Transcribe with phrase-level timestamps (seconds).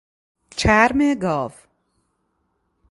[0.55, 1.51] چرم گاو